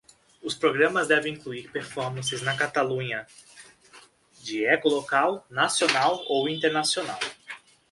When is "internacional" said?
6.49-7.19